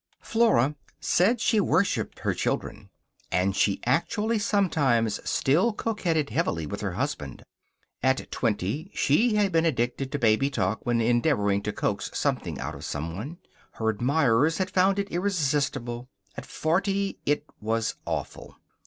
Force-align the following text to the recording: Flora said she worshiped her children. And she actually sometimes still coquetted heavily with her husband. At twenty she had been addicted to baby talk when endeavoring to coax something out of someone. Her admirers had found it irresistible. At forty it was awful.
Flora 0.23 0.75
said 0.99 1.39
she 1.39 1.59
worshiped 1.61 2.17
her 2.21 2.33
children. 2.33 2.89
And 3.31 3.55
she 3.55 3.79
actually 3.85 4.39
sometimes 4.39 5.19
still 5.29 5.73
coquetted 5.73 6.31
heavily 6.31 6.65
with 6.65 6.81
her 6.81 6.93
husband. 6.93 7.43
At 8.01 8.31
twenty 8.31 8.89
she 8.95 9.35
had 9.35 9.51
been 9.51 9.63
addicted 9.63 10.11
to 10.11 10.17
baby 10.17 10.49
talk 10.49 10.83
when 10.87 11.01
endeavoring 11.01 11.61
to 11.61 11.71
coax 11.71 12.09
something 12.15 12.59
out 12.59 12.73
of 12.73 12.83
someone. 12.83 13.37
Her 13.73 13.89
admirers 13.89 14.57
had 14.57 14.71
found 14.71 14.97
it 14.97 15.11
irresistible. 15.11 16.09
At 16.35 16.47
forty 16.47 17.19
it 17.27 17.45
was 17.59 17.93
awful. 18.07 18.55